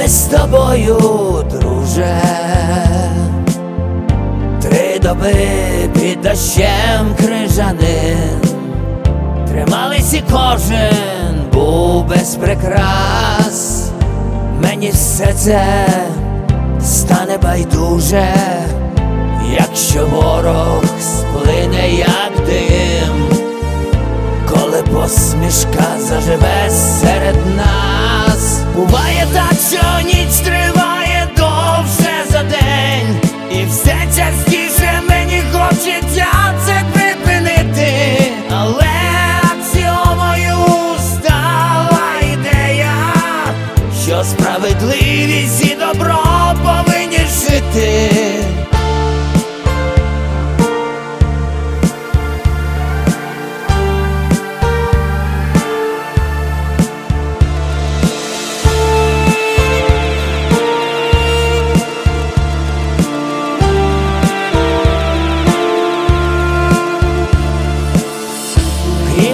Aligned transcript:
ми 0.00 0.08
з 0.08 0.22
тобою, 0.22 0.98
друже, 1.50 2.22
три 4.62 4.98
доби 5.02 5.34
під 5.94 6.20
дощем 6.20 7.14
крижанин, 7.18 8.40
тримались 9.48 10.14
і 10.14 10.22
кожен 10.32 11.44
був 11.52 12.04
без 12.04 12.34
прикрас, 12.34 13.90
мені 14.62 14.90
все 14.90 15.32
це 15.32 15.86
стане 16.80 17.38
байдуже, 17.42 18.34
якщо 19.52 20.06
ворог 20.06 20.84
сплине, 21.00 21.90
як 21.90 22.46
дим 22.46 22.99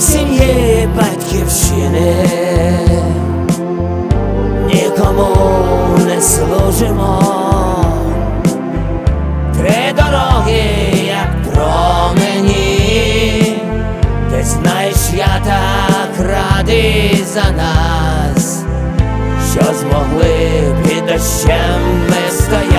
сім'ї 0.00 0.88
батьківщини, 0.96 2.14
нікому 4.66 5.36
не 6.06 6.20
служимо. 6.20 7.22
Три 9.58 9.92
дороги, 9.96 10.62
як 11.06 11.52
промені, 11.52 12.82
ти 14.30 14.44
знаєш, 14.44 14.96
я 15.16 15.40
так 15.44 16.26
радий 16.26 17.24
за 17.34 17.50
нас, 17.50 18.62
що 19.52 19.74
змогли 19.74 20.74
під 20.84 21.06
дощем 21.06 21.80
ми 22.08 22.30
стояти. 22.30 22.77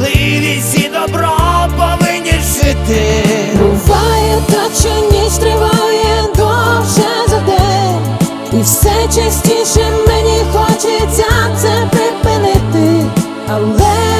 Справедливість 0.00 0.78
і 0.78 0.88
добро 0.88 1.36
повинні 1.78 2.30
жити. 2.30 3.24
Буває 3.54 4.42
так, 4.50 4.70
що 4.80 4.88
ніч 4.88 5.32
триває 5.32 6.22
довше 6.36 7.08
за 7.28 7.40
день, 7.40 8.18
і 8.52 8.62
все 8.62 8.92
частіше 9.14 9.90
мені 10.06 10.40
хочеться 10.52 11.26
це 11.56 11.88
припинити, 11.90 13.06
але 13.48 14.19